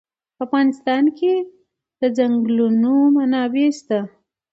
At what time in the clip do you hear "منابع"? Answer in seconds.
3.15-3.67